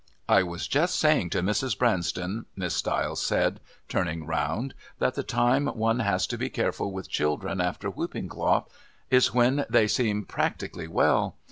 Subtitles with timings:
[0.27, 1.77] "I was just saying to Mrs.
[1.77, 7.07] Branston," Miss Stiles said, turning round, "that the time one has to be careful with
[7.07, 8.65] children after whooping cough
[9.11, 11.37] is when they seem practically well.